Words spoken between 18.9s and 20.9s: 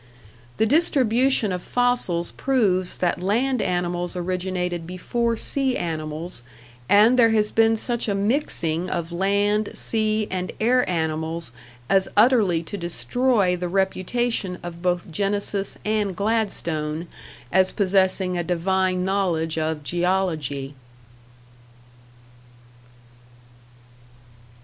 knowledge of Geology.